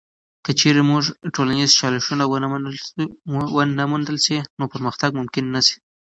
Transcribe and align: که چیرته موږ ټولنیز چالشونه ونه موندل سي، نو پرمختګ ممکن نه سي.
که 0.45 0.51
چیرته 0.59 0.83
موږ 0.91 1.03
ټولنیز 1.35 1.69
چالشونه 1.79 2.23
ونه 3.55 3.85
موندل 3.91 4.17
سي، 4.25 4.37
نو 4.59 4.65
پرمختګ 4.73 5.09
ممکن 5.19 5.45
نه 5.55 5.61
سي. 5.67 5.75